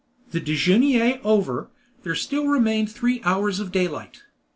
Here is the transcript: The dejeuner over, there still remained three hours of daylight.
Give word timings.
The 0.31 0.39
dejeuner 0.39 1.19
over, 1.23 1.69
there 2.01 2.15
still 2.15 2.47
remained 2.47 2.89
three 2.91 3.21
hours 3.23 3.59
of 3.59 3.71
daylight. 3.71 4.23